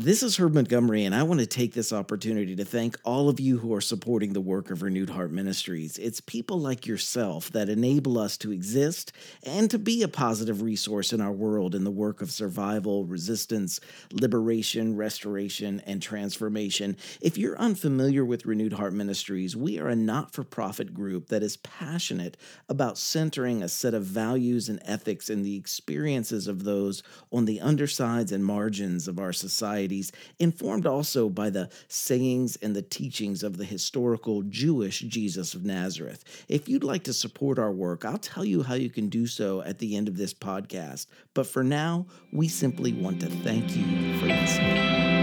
This 0.00 0.22
is 0.22 0.36
Herb 0.36 0.54
Montgomery, 0.54 1.04
and 1.06 1.12
I 1.12 1.24
want 1.24 1.40
to 1.40 1.46
take 1.46 1.72
this 1.72 1.92
opportunity 1.92 2.54
to 2.54 2.64
thank 2.64 2.96
all 3.02 3.28
of 3.28 3.40
you 3.40 3.58
who 3.58 3.74
are 3.74 3.80
supporting 3.80 4.32
the 4.32 4.40
work 4.40 4.70
of 4.70 4.82
Renewed 4.82 5.10
Heart 5.10 5.32
Ministries. 5.32 5.98
It's 5.98 6.20
people 6.20 6.60
like 6.60 6.86
yourself 6.86 7.50
that 7.50 7.68
enable 7.68 8.16
us 8.16 8.36
to 8.38 8.52
exist 8.52 9.10
and 9.42 9.68
to 9.72 9.76
be 9.76 10.04
a 10.04 10.08
positive 10.08 10.62
resource 10.62 11.12
in 11.12 11.20
our 11.20 11.32
world 11.32 11.74
in 11.74 11.82
the 11.82 11.90
work 11.90 12.22
of 12.22 12.30
survival, 12.30 13.06
resistance, 13.06 13.80
liberation, 14.12 14.94
restoration, 14.94 15.82
and 15.84 16.00
transformation. 16.00 16.96
If 17.20 17.36
you're 17.36 17.58
unfamiliar 17.58 18.24
with 18.24 18.46
Renewed 18.46 18.74
Heart 18.74 18.92
Ministries, 18.92 19.56
we 19.56 19.80
are 19.80 19.88
a 19.88 19.96
not 19.96 20.32
for 20.32 20.44
profit 20.44 20.94
group 20.94 21.26
that 21.26 21.42
is 21.42 21.56
passionate 21.56 22.36
about 22.68 22.98
centering 22.98 23.64
a 23.64 23.68
set 23.68 23.94
of 23.94 24.04
values 24.04 24.68
and 24.68 24.78
ethics 24.84 25.28
in 25.28 25.42
the 25.42 25.56
experiences 25.56 26.46
of 26.46 26.62
those 26.62 27.02
on 27.32 27.46
the 27.46 27.60
undersides 27.60 28.30
and 28.30 28.44
margins 28.44 29.08
of 29.08 29.18
our 29.18 29.32
society 29.32 29.87
societies, 29.88 30.12
informed 30.38 30.86
also 30.86 31.28
by 31.28 31.50
the 31.50 31.68
sayings 31.88 32.56
and 32.62 32.74
the 32.74 32.82
teachings 32.82 33.42
of 33.42 33.56
the 33.56 33.64
historical 33.64 34.42
Jewish 34.42 35.00
Jesus 35.00 35.54
of 35.54 35.64
Nazareth. 35.64 36.24
If 36.48 36.68
you'd 36.68 36.84
like 36.84 37.04
to 37.04 37.12
support 37.12 37.58
our 37.58 37.72
work, 37.72 38.04
I'll 38.04 38.18
tell 38.18 38.44
you 38.44 38.62
how 38.62 38.74
you 38.74 38.90
can 38.90 39.08
do 39.08 39.26
so 39.26 39.62
at 39.62 39.78
the 39.78 39.96
end 39.96 40.08
of 40.08 40.16
this 40.16 40.34
podcast. 40.34 41.06
But 41.34 41.46
for 41.46 41.64
now, 41.64 42.06
we 42.32 42.48
simply 42.48 42.92
want 42.92 43.20
to 43.20 43.28
thank 43.42 43.76
you 43.76 44.18
for 44.18 44.26
listening. 44.26 45.17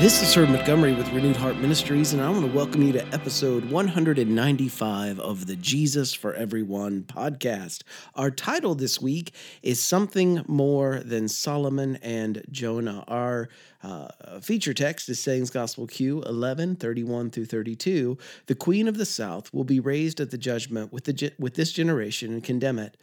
This 0.00 0.22
is 0.22 0.32
Herb 0.32 0.50
Montgomery 0.50 0.94
with 0.94 1.12
Renewed 1.12 1.34
Heart 1.34 1.56
Ministries, 1.56 2.12
and 2.12 2.22
I 2.22 2.30
want 2.30 2.46
to 2.46 2.56
welcome 2.56 2.82
you 2.82 2.92
to 2.92 3.04
episode 3.08 3.68
195 3.68 5.18
of 5.18 5.48
the 5.48 5.56
Jesus 5.56 6.14
for 6.14 6.34
Everyone 6.34 7.02
podcast. 7.02 7.82
Our 8.14 8.30
title 8.30 8.76
this 8.76 9.00
week 9.02 9.34
is 9.60 9.82
Something 9.82 10.44
More 10.46 11.00
Than 11.00 11.26
Solomon 11.26 11.96
and 11.96 12.44
Jonah. 12.52 13.02
Our 13.08 13.48
uh, 13.82 14.38
feature 14.40 14.72
text 14.72 15.08
is 15.08 15.18
Sayings 15.18 15.50
Gospel 15.50 15.88
Q 15.88 16.22
11 16.22 16.76
31 16.76 17.30
through 17.30 17.46
32. 17.46 18.16
The 18.46 18.54
Queen 18.54 18.86
of 18.86 18.98
the 18.98 19.04
South 19.04 19.52
will 19.52 19.64
be 19.64 19.80
raised 19.80 20.20
at 20.20 20.30
the 20.30 20.38
judgment 20.38 20.92
with, 20.92 21.06
the, 21.06 21.32
with 21.40 21.54
this 21.54 21.72
generation 21.72 22.32
and 22.32 22.44
condemn 22.44 22.78
it. 22.78 22.96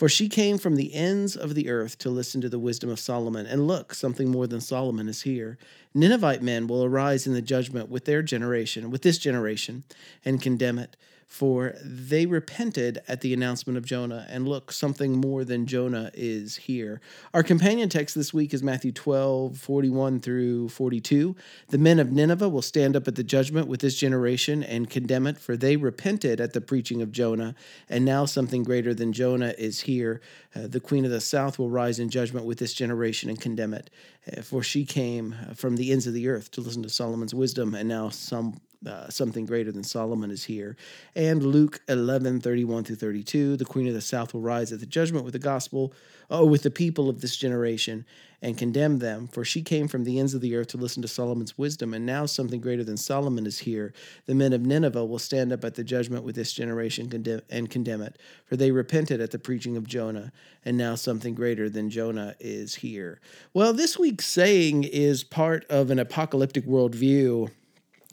For 0.00 0.08
she 0.08 0.30
came 0.30 0.56
from 0.56 0.76
the 0.76 0.94
ends 0.94 1.36
of 1.36 1.54
the 1.54 1.68
earth 1.68 1.98
to 1.98 2.08
listen 2.08 2.40
to 2.40 2.48
the 2.48 2.58
wisdom 2.58 2.88
of 2.88 2.98
Solomon. 2.98 3.44
And 3.44 3.66
look, 3.66 3.92
something 3.92 4.30
more 4.30 4.46
than 4.46 4.62
Solomon 4.62 5.10
is 5.10 5.20
here. 5.20 5.58
Ninevite 5.92 6.40
men 6.42 6.66
will 6.66 6.82
arise 6.82 7.26
in 7.26 7.34
the 7.34 7.42
judgment 7.42 7.90
with 7.90 8.06
their 8.06 8.22
generation, 8.22 8.90
with 8.90 9.02
this 9.02 9.18
generation, 9.18 9.84
and 10.24 10.40
condemn 10.40 10.78
it 10.78 10.96
for 11.30 11.76
they 11.80 12.26
repented 12.26 13.00
at 13.06 13.20
the 13.20 13.32
announcement 13.32 13.76
of 13.76 13.84
Jonah. 13.84 14.26
And 14.28 14.48
look, 14.48 14.72
something 14.72 15.20
more 15.20 15.44
than 15.44 15.64
Jonah 15.64 16.10
is 16.12 16.56
here. 16.56 17.00
Our 17.32 17.44
companion 17.44 17.88
text 17.88 18.16
this 18.16 18.34
week 18.34 18.52
is 18.52 18.64
Matthew 18.64 18.90
12, 18.90 19.56
41 19.56 20.18
through 20.18 20.70
42. 20.70 21.36
The 21.68 21.78
men 21.78 22.00
of 22.00 22.10
Nineveh 22.10 22.48
will 22.48 22.62
stand 22.62 22.96
up 22.96 23.06
at 23.06 23.14
the 23.14 23.22
judgment 23.22 23.68
with 23.68 23.80
this 23.80 23.94
generation 23.94 24.64
and 24.64 24.90
condemn 24.90 25.28
it, 25.28 25.38
for 25.38 25.56
they 25.56 25.76
repented 25.76 26.40
at 26.40 26.52
the 26.52 26.60
preaching 26.60 27.00
of 27.00 27.12
Jonah. 27.12 27.54
And 27.88 28.04
now 28.04 28.24
something 28.24 28.64
greater 28.64 28.92
than 28.92 29.12
Jonah 29.12 29.54
is 29.56 29.82
here. 29.82 30.20
Uh, 30.52 30.66
the 30.66 30.80
queen 30.80 31.04
of 31.04 31.12
the 31.12 31.20
south 31.20 31.60
will 31.60 31.70
rise 31.70 32.00
in 32.00 32.10
judgment 32.10 32.44
with 32.44 32.58
this 32.58 32.74
generation 32.74 33.30
and 33.30 33.40
condemn 33.40 33.72
it, 33.72 33.88
uh, 34.36 34.42
for 34.42 34.64
she 34.64 34.84
came 34.84 35.36
from 35.54 35.76
the 35.76 35.92
ends 35.92 36.08
of 36.08 36.12
the 36.12 36.26
earth 36.26 36.50
to 36.50 36.60
listen 36.60 36.82
to 36.82 36.88
Solomon's 36.88 37.34
wisdom, 37.34 37.76
and 37.76 37.88
now 37.88 38.08
some 38.08 38.60
uh, 38.86 39.08
something 39.10 39.44
greater 39.44 39.70
than 39.70 39.84
Solomon 39.84 40.30
is 40.30 40.44
here. 40.44 40.76
And 41.14 41.42
Luke 41.42 41.80
11, 41.88 42.40
31 42.40 42.84
through 42.84 42.96
32, 42.96 43.56
the 43.56 43.64
queen 43.64 43.86
of 43.86 43.94
the 43.94 44.00
south 44.00 44.32
will 44.32 44.40
rise 44.40 44.72
at 44.72 44.80
the 44.80 44.86
judgment 44.86 45.24
with 45.24 45.34
the 45.34 45.38
gospel, 45.38 45.92
oh, 46.30 46.46
with 46.46 46.62
the 46.62 46.70
people 46.70 47.08
of 47.08 47.20
this 47.20 47.36
generation, 47.36 48.06
and 48.40 48.56
condemn 48.56 48.98
them. 48.98 49.28
For 49.28 49.44
she 49.44 49.62
came 49.62 49.86
from 49.86 50.04
the 50.04 50.18
ends 50.18 50.32
of 50.32 50.40
the 50.40 50.56
earth 50.56 50.68
to 50.68 50.78
listen 50.78 51.02
to 51.02 51.08
Solomon's 51.08 51.58
wisdom, 51.58 51.92
and 51.92 52.06
now 52.06 52.24
something 52.24 52.58
greater 52.58 52.82
than 52.82 52.96
Solomon 52.96 53.44
is 53.44 53.58
here. 53.58 53.92
The 54.24 54.34
men 54.34 54.54
of 54.54 54.62
Nineveh 54.62 55.04
will 55.04 55.18
stand 55.18 55.52
up 55.52 55.62
at 55.62 55.74
the 55.74 55.84
judgment 55.84 56.24
with 56.24 56.34
this 56.34 56.54
generation 56.54 57.42
and 57.50 57.70
condemn 57.70 58.00
it. 58.00 58.18
For 58.46 58.56
they 58.56 58.70
repented 58.70 59.20
at 59.20 59.30
the 59.30 59.38
preaching 59.38 59.76
of 59.76 59.86
Jonah, 59.86 60.32
and 60.64 60.78
now 60.78 60.94
something 60.94 61.34
greater 61.34 61.68
than 61.68 61.90
Jonah 61.90 62.34
is 62.40 62.76
here. 62.76 63.20
Well, 63.52 63.74
this 63.74 63.98
week's 63.98 64.26
saying 64.26 64.84
is 64.84 65.22
part 65.22 65.66
of 65.68 65.90
an 65.90 65.98
apocalyptic 65.98 66.64
worldview 66.64 67.50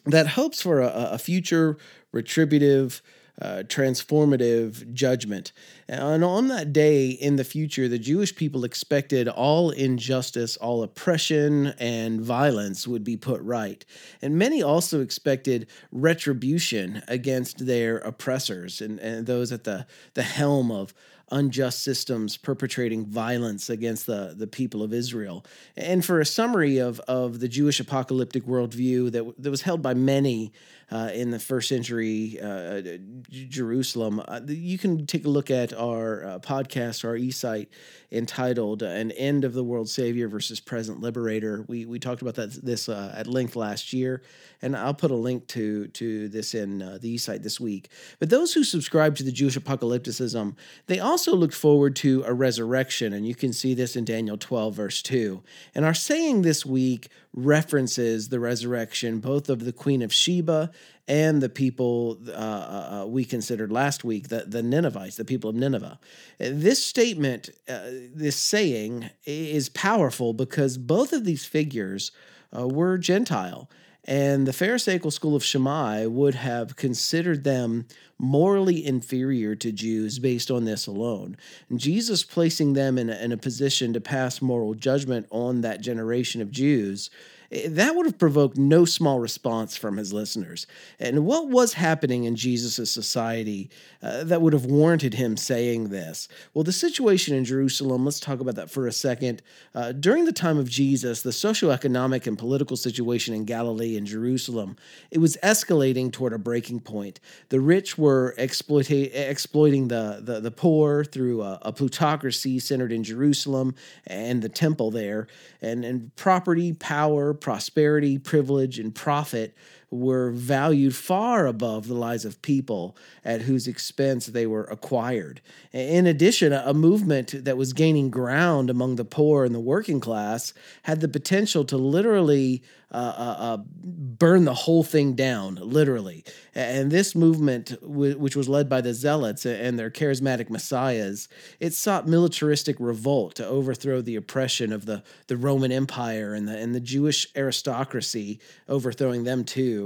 that 0.06 0.28
hopes 0.28 0.62
for 0.62 0.82
a, 0.82 1.10
a 1.12 1.18
future 1.18 1.78
retributive, 2.12 3.02
uh, 3.42 3.64
transformative 3.68 4.92
judgment. 4.94 5.52
And 5.88 6.24
on 6.24 6.48
that 6.48 6.74
day 6.74 7.10
in 7.10 7.36
the 7.36 7.44
future, 7.44 7.88
the 7.88 8.00
Jewish 8.00 8.36
people 8.36 8.64
expected 8.64 9.28
all 9.28 9.70
injustice, 9.70 10.58
all 10.58 10.82
oppression, 10.82 11.68
and 11.78 12.20
violence 12.20 12.88
would 12.88 13.04
be 13.04 13.18
put 13.18 13.42
right. 13.42 13.86
And 14.22 14.38
many 14.38 14.64
also 14.64 15.02
expected 15.02 15.68
retribution 15.92 17.04
against 17.08 17.66
their 17.66 17.98
oppressors 18.00 18.82
and, 18.82 19.00
and 19.00 19.28
those 19.28 19.52
at 19.52 19.66
the, 19.66 19.86
the 20.16 20.24
helm 20.24 20.72
of 20.72 20.94
unjust 21.32 21.84
systems 21.84 22.38
perpetrating 22.38 23.06
violence 23.06 23.70
against 23.70 24.06
the, 24.06 24.34
the 24.38 24.48
people 24.48 24.82
of 24.84 24.94
Israel. 24.94 25.46
And 25.76 26.04
for 26.04 26.20
a 26.20 26.26
summary 26.26 26.78
of, 26.78 27.00
of 27.02 27.40
the 27.40 27.48
Jewish 27.48 27.80
apocalyptic 27.80 28.46
worldview 28.46 29.12
that, 29.12 29.42
that 29.42 29.52
was 29.52 29.62
held 29.62 29.82
by 29.82 29.94
many 29.94 30.54
uh, 30.90 31.12
in 31.14 31.32
the 31.32 31.40
first 31.40 31.68
century 31.68 32.40
uh, 32.42 32.82
Jerusalem, 33.30 34.22
uh, 34.26 34.40
you 34.48 34.78
can 34.78 35.06
take 35.06 35.26
a 35.26 35.30
look 35.30 35.52
at 35.52 35.74
our 35.74 36.24
uh, 36.24 36.40
podcast, 36.40 37.04
our 37.04 37.18
e 37.18 37.30
site 37.30 37.70
entitled 38.10 38.82
"An 38.84 39.12
End 39.12 39.44
of 39.44 39.54
the 39.54 39.66
World 39.66 39.90
Savior 39.90 40.30
versus 40.30 40.62
Present 40.62 41.02
Liberator." 41.02 41.66
We 41.68 41.86
we 41.86 42.00
talked 42.00 42.22
about 42.22 42.36
that 42.36 42.54
this 42.64 42.88
uh, 42.88 43.14
at 43.18 43.28
length 43.28 43.58
last 43.58 43.92
year, 43.92 44.22
and 44.62 44.78
I'll 44.78 44.94
put 44.94 45.12
a 45.12 45.16
link 45.16 45.48
to 45.48 45.88
to 45.88 46.30
this 46.30 46.56
in 46.56 46.82
uh, 46.82 47.00
the 47.02 47.10
e 47.10 47.18
site 47.18 47.44
this 47.44 47.60
week. 47.60 47.90
But 48.20 48.30
those 48.30 48.54
who 48.54 48.64
subscribe 48.64 49.18
to 49.18 49.24
the 49.24 49.32
Jewish 49.32 49.58
apocalypticism, 49.58 50.56
they 50.86 51.00
also 51.00 51.17
looked 51.26 51.56
forward 51.56 51.96
to 51.98 52.24
a 52.26 52.34
resurrection, 52.34 53.14
and 53.14 53.26
you 53.26 53.34
can 53.34 53.54
see 53.54 53.74
this 53.74 53.96
in 53.96 54.06
Daniel 54.06 54.38
twelve 54.38 54.76
verse 54.76 55.02
two. 55.02 55.42
And 55.74 55.86
our 55.86 55.94
saying 55.94 56.44
this 56.44 56.66
week 56.66 57.08
references 57.34 58.30
the 58.30 58.40
resurrection 58.40 59.20
both 59.20 59.50
of 59.50 59.66
the 59.66 59.74
Queen 59.74 60.02
of 60.02 60.14
Sheba 60.14 60.72
and 61.08 61.42
the 61.42 61.50
people 61.50 62.20
uh, 62.28 62.32
uh, 62.32 63.02
uh, 63.04 63.06
we 63.08 63.24
considered 63.24 63.72
last 63.72 64.04
week, 64.04 64.28
the, 64.28 64.44
the 64.46 64.62
Ninevites, 64.62 65.16
the 65.16 65.24
people 65.24 65.50
of 65.50 65.56
Nineveh. 65.56 66.00
This 66.38 66.84
statement, 66.84 67.50
uh, 67.70 67.80
this 68.14 68.36
saying, 68.36 69.10
is 69.26 69.70
powerful 69.70 70.34
because 70.34 70.78
both 70.78 71.14
of 71.14 71.24
these 71.24 71.46
figures 71.46 72.12
uh, 72.58 72.68
were 72.68 72.98
Gentile. 72.98 73.70
And 74.08 74.48
the 74.48 74.54
Pharisaical 74.54 75.12
school 75.12 75.36
of 75.36 75.44
Shammai 75.44 76.06
would 76.06 76.36
have 76.36 76.78
considered 76.78 77.44
them 77.44 77.88
morally 78.18 78.86
inferior 78.86 79.54
to 79.56 79.72
Jews 79.72 80.18
based 80.18 80.50
on 80.50 80.64
this 80.64 80.88
alone. 80.88 81.36
And 81.70 81.80
Jesus 81.80 82.24
placing 82.24 82.74
them 82.74 82.98
in 82.98 83.10
a, 83.10 83.16
in 83.16 83.34
a 83.34 83.38
position 83.38 83.92
to 83.94 84.02
pass 84.02 84.42
moral 84.42 84.74
judgment 84.76 85.28
on 85.30 85.62
that 85.62 85.82
generation 85.82 86.42
of 86.42 86.52
Jews 86.52 87.10
that 87.50 87.96
would 87.96 88.06
have 88.06 88.18
provoked 88.18 88.58
no 88.58 88.86
small 88.86 89.20
response 89.20 89.78
from 89.78 89.98
his 89.98 90.12
listeners. 90.12 90.68
And 91.00 91.26
what 91.26 91.48
was 91.48 91.74
happening 91.74 92.26
in 92.26 92.36
Jesus' 92.36 92.92
society 92.92 93.70
uh, 94.02 94.24
that 94.26 94.42
would 94.42 94.54
have 94.54 94.66
warranted 94.66 95.14
him 95.14 95.38
saying 95.38 95.90
this? 95.90 96.28
Well, 96.54 96.64
the 96.64 96.72
situation 96.72 97.36
in 97.36 97.46
Jerusalem, 97.46 98.06
let's 98.06 98.20
talk 98.20 98.40
about 98.40 98.56
that 98.56 98.70
for 98.70 98.88
a 98.88 98.92
second. 98.92 99.42
Uh, 99.74 99.92
during 99.92 100.26
the 100.26 100.34
time 100.34 100.58
of 100.58 100.70
Jesus, 100.70 101.22
the 101.22 101.30
socioeconomic 101.30 102.28
and 102.28 102.38
political 102.38 102.78
situation 102.78 103.34
in 103.34 103.46
Galilee 103.46 103.98
and 103.98 104.06
Jerusalem, 104.06 104.76
it 105.12 105.20
was 105.20 105.38
escalating 105.44 106.12
toward 106.12 106.34
a 106.34 106.38
breaking 106.38 106.82
point. 106.82 107.20
The 107.50 107.60
rich 107.60 107.98
were 107.98 108.36
exploita- 108.38 109.14
exploiting 109.14 109.88
the, 109.88 110.20
the, 110.22 110.40
the 110.40 110.52
poor 110.52 111.04
through 111.04 111.42
a, 111.42 111.60
a 111.62 111.72
plutocracy 111.72 112.60
centered 112.60 112.92
in 112.92 113.04
Jerusalem 113.04 113.76
and 114.06 114.42
the 114.42 114.50
temple 114.50 114.92
there, 114.92 115.28
and, 115.62 115.86
and 115.86 116.16
property, 116.16 116.74
power, 116.74 117.34
prosperity, 117.42 118.18
privilege, 118.18 118.80
and 118.80 118.94
profit 118.94 119.56
were 119.90 120.32
valued 120.32 120.96
far 120.96 121.48
above 121.48 121.88
the 121.88 121.94
lives 121.94 122.26
of 122.26 122.42
people 122.42 122.98
at 123.24 123.42
whose 123.42 123.68
expense 123.68 124.26
they 124.26 124.46
were 124.46 124.66
acquired. 124.66 125.40
In 125.72 126.06
addition, 126.06 126.52
a 126.52 126.74
movement 126.74 127.46
that 127.46 127.58
was 127.58 127.72
gaining 127.72 128.10
ground 128.10 128.70
among 128.70 128.98
the 128.98 129.06
poor 129.06 129.46
and 129.46 129.56
the 129.56 129.60
working 129.60 130.02
class 130.02 130.54
had 130.84 131.00
the 131.00 131.08
potential 131.08 131.64
to 131.66 131.78
literally 131.78 132.64
uh, 132.90 133.14
uh, 133.18 133.36
uh, 133.40 133.58
burn 133.84 134.46
the 134.46 134.54
whole 134.54 134.84
thing 134.84 135.14
down, 135.14 135.56
literally. 135.56 136.24
And 136.56 136.90
this 136.90 137.16
movement, 137.16 137.76
which 137.82 138.36
was 138.36 138.48
led 138.48 138.70
by 138.70 138.80
the 138.80 138.94
Zealots 138.94 139.46
and 139.46 139.78
their 139.78 139.92
charismatic 139.92 140.50
messiahs, 140.50 141.28
it 141.60 141.74
sought 141.74 142.08
militaristic 142.08 142.78
revolt 142.80 143.36
to 143.36 143.46
overthrow 143.46 144.00
the 144.02 144.16
oppression 144.16 144.72
of 144.72 144.86
the, 144.86 145.04
the 145.28 145.36
Roman 145.36 145.72
Empire 145.72 146.34
and 146.34 146.48
the, 146.48 146.58
and 146.58 146.74
the 146.74 146.80
Jewish 146.80 147.28
aristocracy, 147.36 148.40
overthrowing 148.70 149.26
them 149.26 149.44
too 149.44 149.77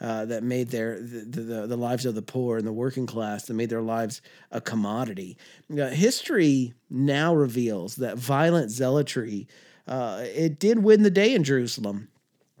uh, 0.00 0.24
that 0.26 0.42
made 0.42 0.68
their 0.68 1.00
the, 1.00 1.40
the, 1.40 1.66
the 1.66 1.76
lives 1.76 2.06
of 2.06 2.14
the 2.14 2.22
poor 2.22 2.58
and 2.58 2.66
the 2.66 2.72
working 2.72 3.06
class 3.06 3.46
that 3.46 3.54
made 3.54 3.70
their 3.70 3.82
lives 3.82 4.20
a 4.50 4.60
commodity. 4.60 5.36
History 5.68 6.74
now 6.90 7.34
reveals 7.34 7.96
that 7.96 8.16
violent 8.16 8.70
zealotry 8.70 9.46
uh, 9.88 10.22
it 10.22 10.58
did 10.58 10.82
win 10.82 11.02
the 11.02 11.10
day 11.10 11.34
in 11.34 11.42
Jerusalem 11.42 12.08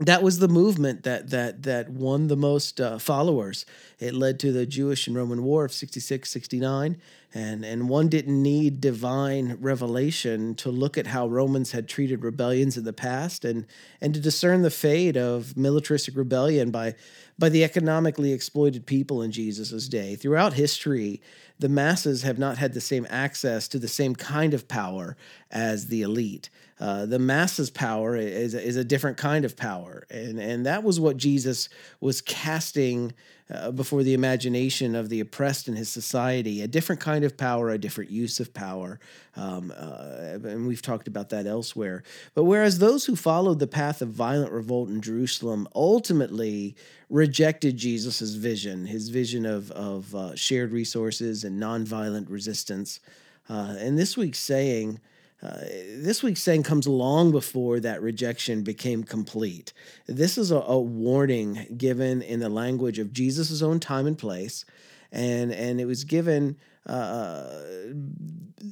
that 0.00 0.22
was 0.22 0.38
the 0.38 0.48
movement 0.48 1.02
that 1.02 1.30
that 1.30 1.64
that 1.64 1.90
won 1.90 2.28
the 2.28 2.36
most 2.36 2.80
uh, 2.80 2.98
followers. 2.98 3.66
It 3.98 4.14
led 4.14 4.38
to 4.40 4.52
the 4.52 4.64
Jewish 4.64 5.06
and 5.08 5.16
Roman 5.16 5.42
War 5.42 5.64
of 5.64 5.72
66 5.72 6.30
69 6.30 7.00
and 7.34 7.64
and 7.64 7.88
one 7.88 8.08
didn't 8.08 8.42
need 8.42 8.80
divine 8.80 9.58
revelation 9.60 10.54
to 10.56 10.70
look 10.70 10.96
at 10.96 11.08
how 11.08 11.26
Romans 11.26 11.72
had 11.72 11.88
treated 11.88 12.22
rebellions 12.22 12.76
in 12.76 12.84
the 12.84 12.92
past 12.92 13.44
and 13.44 13.66
and 14.00 14.14
to 14.14 14.20
discern 14.20 14.62
the 14.62 14.70
fate 14.70 15.16
of 15.16 15.56
militaristic 15.56 16.16
rebellion 16.16 16.70
by 16.70 16.94
by 17.38 17.48
the 17.48 17.64
economically 17.64 18.32
exploited 18.32 18.86
people 18.86 19.22
in 19.22 19.30
Jesus' 19.30 19.88
day. 19.88 20.16
Throughout 20.16 20.54
history, 20.54 21.20
the 21.58 21.68
masses 21.68 22.22
have 22.22 22.38
not 22.38 22.58
had 22.58 22.72
the 22.72 22.80
same 22.80 23.06
access 23.10 23.68
to 23.68 23.78
the 23.78 23.88
same 23.88 24.14
kind 24.14 24.54
of 24.54 24.68
power 24.68 25.16
as 25.50 25.88
the 25.88 26.02
elite. 26.02 26.50
Uh, 26.80 27.06
the 27.06 27.18
masses' 27.18 27.70
power 27.70 28.16
is, 28.16 28.54
is 28.54 28.76
a 28.76 28.84
different 28.84 29.16
kind 29.16 29.44
of 29.44 29.56
power. 29.56 30.06
And, 30.10 30.38
and 30.38 30.66
that 30.66 30.84
was 30.84 31.00
what 31.00 31.16
Jesus 31.16 31.68
was 32.00 32.20
casting 32.20 33.12
uh, 33.50 33.70
before 33.70 34.02
the 34.02 34.14
imagination 34.14 34.94
of 34.94 35.08
the 35.08 35.20
oppressed 35.20 35.68
in 35.68 35.76
his 35.76 35.88
society 35.88 36.60
a 36.60 36.68
different 36.68 37.00
kind 37.00 37.24
of 37.24 37.36
power, 37.36 37.70
a 37.70 37.78
different 37.78 38.10
use 38.10 38.40
of 38.40 38.52
power. 38.52 39.00
Um, 39.36 39.72
uh, 39.76 40.38
and 40.44 40.66
we've 40.66 40.82
talked 40.82 41.08
about 41.08 41.30
that 41.30 41.46
elsewhere. 41.46 42.02
But 42.34 42.44
whereas 42.44 42.78
those 42.78 43.06
who 43.06 43.16
followed 43.16 43.58
the 43.58 43.66
path 43.66 44.02
of 44.02 44.10
violent 44.10 44.52
revolt 44.52 44.90
in 44.90 45.00
Jerusalem 45.00 45.66
ultimately 45.74 46.76
rejected 47.08 47.76
Jesus' 47.76 48.34
vision, 48.34 48.86
his 48.86 49.08
vision 49.08 49.46
of, 49.46 49.70
of 49.70 50.14
uh, 50.14 50.36
shared 50.36 50.70
resources 50.70 51.42
and 51.42 51.60
nonviolent 51.60 52.28
resistance. 52.28 53.00
Uh, 53.48 53.76
and 53.78 53.98
this 53.98 54.16
week's 54.16 54.38
saying, 54.38 55.00
uh, 55.40 55.60
this 55.96 56.22
week's 56.22 56.42
saying 56.42 56.64
comes 56.64 56.88
long 56.88 57.30
before 57.30 57.78
that 57.80 58.02
rejection 58.02 58.62
became 58.62 59.04
complete. 59.04 59.72
This 60.06 60.36
is 60.36 60.50
a, 60.50 60.56
a 60.56 60.78
warning 60.78 61.66
given 61.76 62.22
in 62.22 62.40
the 62.40 62.48
language 62.48 62.98
of 62.98 63.12
Jesus' 63.12 63.62
own 63.62 63.78
time 63.78 64.06
and 64.06 64.18
place, 64.18 64.64
and 65.12 65.52
and 65.52 65.80
it 65.80 65.84
was 65.84 66.04
given 66.04 66.56
uh, 66.88 66.92
uh 66.92 67.64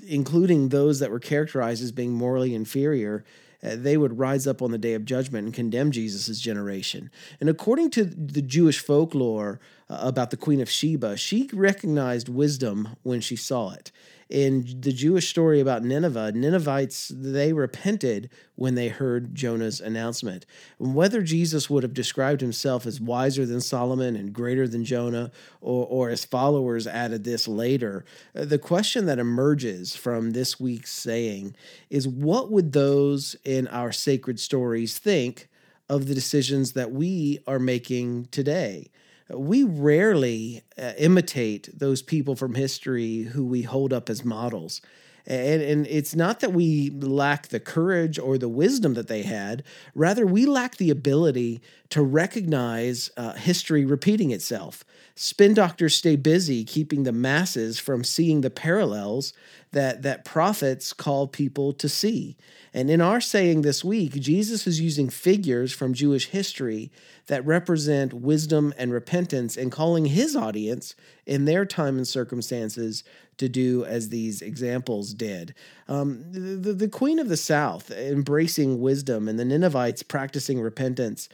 including 0.09 0.71
those 0.71 0.99
that 0.99 1.11
were 1.11 1.21
characterized 1.21 1.85
as 1.85 1.93
being 1.93 2.13
morally 2.13 2.55
inferior. 2.55 3.25
Uh, 3.63 3.75
they 3.77 3.97
would 3.97 4.19
rise 4.19 4.47
up 4.47 4.61
on 4.61 4.71
the 4.71 4.79
day 4.79 4.95
of 4.95 5.05
judgment 5.05 5.47
and 5.47 5.55
condemn 5.55 5.91
Jesus' 5.91 6.41
generation. 6.41 7.11
And 7.41 7.49
according 7.49 7.91
to 7.91 8.05
the 8.05 8.43
Jewish 8.43 8.81
folklore 8.81 9.61
about 9.89 10.31
the 10.31 10.37
Queen 10.37 10.61
of 10.61 10.71
Sheba, 10.71 11.17
she 11.17 11.49
recognized 11.53 12.29
wisdom 12.29 12.97
when 13.03 13.21
she 13.21 13.37
saw 13.37 13.71
it 13.71 13.93
in 14.29 14.81
the 14.81 14.93
Jewish 14.93 15.29
story 15.29 15.61
about 15.61 15.85
Nineveh, 15.85 16.33
Ninevites, 16.33 17.13
they 17.15 17.53
repented 17.53 18.29
when 18.57 18.75
they 18.75 18.89
heard 18.89 19.35
Jonah's 19.35 19.81
announcement. 19.81 20.47
Whether 20.79 21.23
Jesus 21.23 21.71
would 21.71 21.85
have 21.85 21.95
described 21.95 22.41
himself 22.41 22.87
as 22.87 23.01
wiser 23.01 23.47
than 23.47 23.61
Solomon 23.61 24.17
and 24.17 24.33
greater 24.33 24.67
than 24.67 24.85
Jonah, 24.85 25.31
or, 25.61 25.87
or 25.87 26.09
his 26.09 26.25
followers 26.25 26.89
added 26.89 27.23
this 27.23 27.47
later, 27.47 28.05
uh, 28.35 28.45
the 28.45 28.59
question 28.59 29.07
that 29.07 29.21
emerges 29.21 29.95
from 29.95 30.33
this 30.33 30.59
week's 30.59 30.93
saying 30.93 31.55
is 31.89 32.09
what 32.09 32.51
would 32.51 32.73
those 32.73 33.37
in 33.45 33.69
our 33.69 33.93
sacred 33.93 34.41
stories 34.41 34.99
think 34.99 35.49
of 35.89 36.09
the 36.09 36.15
decisions 36.15 36.73
that 36.73 36.91
we 36.91 37.39
are 37.47 37.61
making 37.61 38.27
today? 38.33 38.91
We 39.29 39.65
rarely 39.65 40.63
uh, 40.79 40.93
imitate 40.99 41.69
those 41.77 42.03
people 42.03 42.37
from 42.37 42.55
history 42.55 43.23
who 43.23 43.45
we 43.45 43.63
hold 43.63 43.93
up 43.93 44.09
as 44.09 44.25
models. 44.25 44.81
And, 45.27 45.61
and 45.61 45.87
it's 45.89 46.15
not 46.15 46.41
that 46.41 46.53
we 46.53 46.91
lack 46.91 47.49
the 47.49 47.59
courage 47.59 48.19
or 48.19 48.39
the 48.39 48.49
wisdom 48.49 48.95
that 48.95 49.09
they 49.09 49.23
had. 49.23 49.65
Rather, 49.95 50.25
we 50.25 50.47
lack 50.47 50.77
the 50.77 50.91
ability 50.91 51.61
to 51.91 52.03
recognize 52.03 53.11
uh, 53.17 53.35
history 53.35 53.85
repeating 53.85 54.31
itself. 54.31 54.85
Spin 55.15 55.55
doctors 55.55 55.95
stay 55.95 56.17
busy 56.17 56.65
keeping 56.65 57.05
the 57.05 57.13
masses 57.13 57.79
from 57.79 58.05
seeing 58.05 58.41
the 58.41 58.51
parallels 58.51 59.33
that, 59.73 60.03
that 60.03 60.25
prophets 60.25 60.93
call 60.93 61.27
people 61.27 61.73
to 61.73 61.89
see. 61.89 62.37
And 62.75 62.91
in 62.91 63.01
our 63.01 63.21
saying 63.21 63.63
this 63.63 63.83
week, 63.83 64.13
Jesus 64.15 64.67
is 64.67 64.81
using 64.81 65.09
figures 65.09 65.73
from 65.73 65.95
Jewish 65.95 66.29
history 66.29 66.91
that 67.27 67.47
represent 67.47 68.13
wisdom 68.13 68.75
and 68.77 68.93
repentance 68.93 69.57
and 69.57 69.73
calling 69.73 70.07
his 70.07 70.37
audience 70.37 70.95
in 71.25 71.47
their 71.47 71.65
time 71.65 71.97
and 71.97 72.07
circumstances 72.07 73.03
to 73.39 73.49
do 73.49 73.85
as 73.85 74.09
these 74.09 74.41
examples 74.41 75.13
did. 75.13 75.55
Um, 75.89 76.25
the, 76.33 76.73
the 76.73 76.89
Queen 76.89 77.19
of 77.19 77.29
the 77.29 77.37
South 77.37 77.91
embracing 77.91 78.81
wisdom 78.81 79.29
and 79.29 79.39
the 79.39 79.45
Ninevites 79.45 80.03
practicing 80.03 80.61
repentance, 80.61 81.29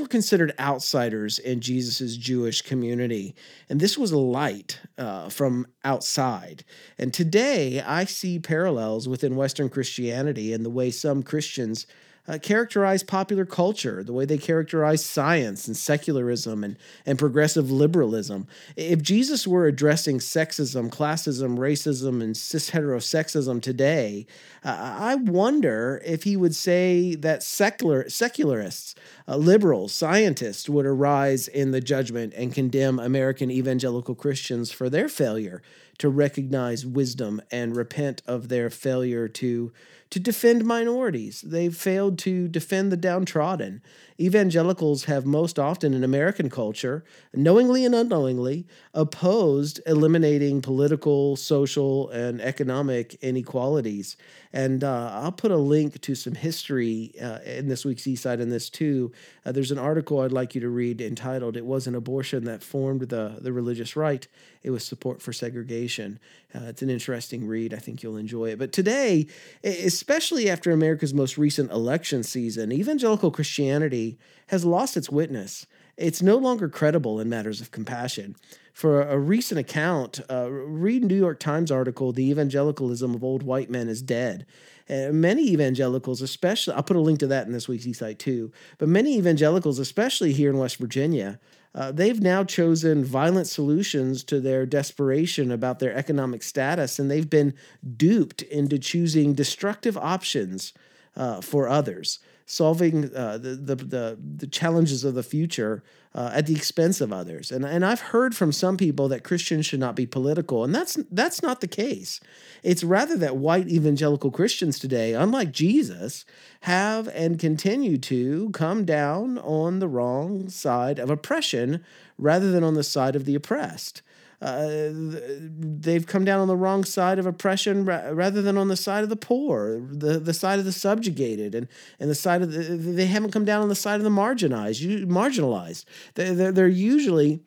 were 0.00 0.08
considered 0.08 0.52
outsiders 0.58 1.38
in 1.38 1.60
Jesus' 1.60 2.16
Jewish 2.16 2.62
community. 2.62 3.34
And 3.68 3.78
this 3.78 3.96
was 3.96 4.12
light 4.12 4.80
uh, 4.98 5.28
from 5.28 5.66
outside. 5.84 6.64
And 6.98 7.14
today 7.14 7.80
I 7.80 8.04
see 8.04 8.38
parallels 8.38 9.08
within 9.08 9.36
Western 9.36 9.68
Christianity 9.68 10.52
and 10.52 10.64
the 10.64 10.70
way 10.70 10.90
some 10.90 11.22
Christians 11.22 11.86
uh, 12.28 12.38
characterize 12.38 13.02
popular 13.02 13.44
culture, 13.44 14.02
the 14.02 14.12
way 14.12 14.24
they 14.24 14.38
characterize 14.38 15.04
science 15.04 15.66
and 15.66 15.76
secularism 15.76 16.64
and, 16.64 16.76
and 17.04 17.18
progressive 17.18 17.70
liberalism. 17.70 18.46
If 18.76 19.02
Jesus 19.02 19.46
were 19.46 19.66
addressing 19.66 20.18
sexism, 20.18 20.90
classism, 20.90 21.58
racism, 21.58 22.22
and 22.22 22.36
cis 22.36 22.70
heterosexism 22.70 23.62
today, 23.62 24.26
uh, 24.64 24.96
I 24.98 25.14
wonder 25.14 26.02
if 26.04 26.24
he 26.24 26.36
would 26.36 26.54
say 26.54 27.14
that 27.16 27.42
secular 27.42 28.08
secularists, 28.08 28.94
uh, 29.28 29.36
liberals, 29.36 29.92
scientists 29.92 30.68
would 30.68 30.86
arise 30.86 31.48
in 31.48 31.70
the 31.70 31.80
judgment 31.80 32.34
and 32.36 32.52
condemn 32.52 32.98
American 32.98 33.50
evangelical 33.50 34.14
Christians 34.14 34.72
for 34.72 34.90
their 34.90 35.08
failure 35.08 35.62
to 35.98 36.08
recognize 36.08 36.86
wisdom 36.86 37.40
and 37.50 37.76
repent 37.76 38.22
of 38.26 38.48
their 38.48 38.70
failure 38.70 39.28
to 39.28 39.72
to 40.08 40.20
defend 40.20 40.64
minorities. 40.64 41.40
They've 41.40 41.74
failed 41.74 42.18
to 42.20 42.46
defend 42.46 42.92
the 42.92 42.96
downtrodden. 42.96 43.82
Evangelicals 44.18 45.04
have 45.04 45.26
most 45.26 45.58
often 45.58 45.92
in 45.92 46.02
American 46.02 46.48
culture, 46.48 47.04
knowingly 47.34 47.84
and 47.84 47.94
unknowingly, 47.94 48.66
opposed 48.94 49.80
eliminating 49.86 50.62
political, 50.62 51.36
social, 51.36 52.08
and 52.10 52.40
economic 52.40 53.14
inequalities. 53.22 54.16
And 54.54 54.82
uh, 54.82 55.10
I'll 55.12 55.32
put 55.32 55.50
a 55.50 55.56
link 55.58 56.00
to 56.00 56.14
some 56.14 56.34
history 56.34 57.12
uh, 57.20 57.40
in 57.44 57.68
this 57.68 57.84
week's 57.84 58.04
eSight 58.04 58.40
in 58.40 58.48
this 58.48 58.70
too. 58.70 59.12
Uh, 59.44 59.52
there's 59.52 59.70
an 59.70 59.78
article 59.78 60.20
I'd 60.20 60.32
like 60.32 60.54
you 60.54 60.62
to 60.62 60.70
read 60.70 61.02
entitled 61.02 61.58
It 61.58 61.66
Was 61.66 61.86
an 61.86 61.94
Abortion 61.94 62.44
That 62.44 62.62
Formed 62.62 63.02
the, 63.02 63.36
the 63.40 63.52
Religious 63.52 63.96
Right. 63.96 64.26
It 64.62 64.70
was 64.70 64.84
support 64.84 65.20
for 65.20 65.32
segregation. 65.32 66.18
Uh, 66.54 66.64
it's 66.68 66.80
an 66.80 66.88
interesting 66.88 67.46
read. 67.46 67.74
I 67.74 67.78
think 67.78 68.02
you'll 68.02 68.16
enjoy 68.16 68.46
it. 68.46 68.58
But 68.58 68.72
today, 68.72 69.26
especially 69.62 70.48
after 70.48 70.70
America's 70.70 71.12
most 71.12 71.36
recent 71.36 71.70
election 71.70 72.22
season, 72.22 72.72
evangelical 72.72 73.30
Christianity 73.30 74.05
has 74.48 74.64
lost 74.64 74.96
its 74.96 75.10
witness. 75.10 75.66
It's 75.96 76.22
no 76.22 76.36
longer 76.36 76.68
credible 76.68 77.20
in 77.20 77.28
matters 77.28 77.60
of 77.60 77.70
compassion. 77.70 78.36
For 78.72 79.00
a 79.00 79.18
recent 79.18 79.58
account, 79.58 80.20
uh, 80.30 80.50
read 80.50 81.02
New 81.02 81.16
York 81.16 81.40
Times 81.40 81.70
article, 81.70 82.12
"The 82.12 82.30
Evangelicalism 82.30 83.14
of 83.14 83.24
Old 83.24 83.42
White 83.42 83.70
Men 83.70 83.88
is 83.88 84.02
Dead." 84.02 84.44
Uh, 84.88 85.08
many 85.10 85.50
evangelicals, 85.50 86.20
especially, 86.20 86.74
I'll 86.74 86.82
put 86.82 86.96
a 86.96 87.00
link 87.00 87.18
to 87.20 87.26
that 87.28 87.46
in 87.46 87.52
this 87.52 87.68
week's 87.68 87.86
eSight 87.86 88.18
too. 88.18 88.52
But 88.78 88.88
many 88.88 89.16
evangelicals, 89.16 89.78
especially 89.78 90.32
here 90.32 90.50
in 90.50 90.58
West 90.58 90.76
Virginia, 90.76 91.40
uh, 91.74 91.90
they've 91.90 92.20
now 92.20 92.44
chosen 92.44 93.04
violent 93.04 93.46
solutions 93.46 94.22
to 94.24 94.40
their 94.40 94.66
desperation 94.66 95.50
about 95.50 95.78
their 95.78 95.94
economic 95.94 96.42
status, 96.42 96.98
and 96.98 97.10
they've 97.10 97.28
been 97.28 97.54
duped 97.96 98.42
into 98.42 98.78
choosing 98.78 99.32
destructive 99.32 99.96
options 99.96 100.72
uh, 101.16 101.40
for 101.40 101.68
others 101.68 102.18
solving 102.46 103.12
uh, 103.14 103.36
the, 103.38 103.56
the, 103.56 103.74
the 103.74 104.18
the 104.36 104.46
challenges 104.46 105.02
of 105.02 105.14
the 105.14 105.22
future 105.24 105.82
uh, 106.14 106.30
at 106.32 106.46
the 106.46 106.54
expense 106.54 107.00
of 107.00 107.12
others. 107.12 107.50
And 107.50 107.64
and 107.64 107.84
I've 107.84 108.00
heard 108.00 108.34
from 108.36 108.52
some 108.52 108.76
people 108.76 109.08
that 109.08 109.24
Christians 109.24 109.66
should 109.66 109.80
not 109.80 109.96
be 109.96 110.06
political, 110.06 110.62
and 110.64 110.74
that's 110.74 110.96
that's 111.10 111.42
not 111.42 111.60
the 111.60 111.68
case. 111.68 112.20
It's 112.62 112.84
rather 112.84 113.16
that 113.16 113.36
white 113.36 113.68
evangelical 113.68 114.30
Christians 114.30 114.78
today, 114.78 115.12
unlike 115.12 115.50
Jesus, 115.50 116.24
have 116.60 117.08
and 117.08 117.38
continue 117.38 117.98
to 117.98 118.50
come 118.50 118.84
down 118.84 119.38
on 119.38 119.80
the 119.80 119.88
wrong 119.88 120.48
side 120.48 121.00
of 121.00 121.10
oppression 121.10 121.84
rather 122.16 122.50
than 122.52 122.62
on 122.64 122.74
the 122.74 122.84
side 122.84 123.16
of 123.16 123.24
the 123.24 123.34
oppressed. 123.34 124.02
Uh, 124.42 124.90
they've 124.92 126.06
come 126.06 126.24
down 126.24 126.40
on 126.40 126.48
the 126.48 126.56
wrong 126.56 126.84
side 126.84 127.18
of 127.18 127.26
oppression 127.26 127.84
rather 127.84 128.42
than 128.42 128.58
on 128.58 128.68
the 128.68 128.76
side 128.76 129.02
of 129.02 129.08
the 129.08 129.16
poor, 129.16 129.80
the, 129.90 130.18
the 130.18 130.34
side 130.34 130.58
of 130.58 130.64
the 130.64 130.72
subjugated, 130.72 131.54
and, 131.54 131.68
and 131.98 132.10
the 132.10 132.14
side 132.14 132.42
of 132.42 132.52
the, 132.52 132.58
they 132.58 133.06
haven't 133.06 133.30
come 133.30 133.44
down 133.44 133.62
on 133.62 133.68
the 133.68 133.74
side 133.74 133.96
of 133.96 134.04
the 134.04 134.10
marginalized. 134.10 134.80
You, 134.80 135.06
Marginalized. 135.06 135.84
They're, 136.14 136.52
they're 136.52 136.68
usually 136.68 137.40